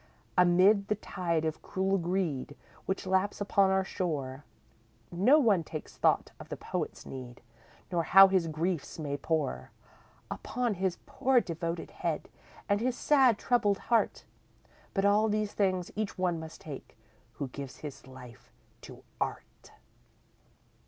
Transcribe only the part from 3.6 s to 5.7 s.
our shore, No one